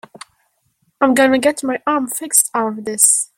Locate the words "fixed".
2.07-2.49